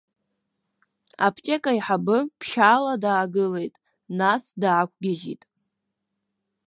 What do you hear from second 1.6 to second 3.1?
аиҳабы ԥшьшьала